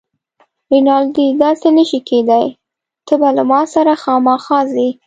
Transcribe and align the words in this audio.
رینالډي: 0.71 1.27
داسې 1.43 1.67
نه 1.77 1.83
شي 1.89 1.99
کیدای، 2.09 2.47
ته 3.07 3.13
به 3.19 3.29
له 3.37 3.43
ما 3.51 3.61
سره 3.73 3.93
خامخا 4.03 4.59
ځې. 4.73 4.87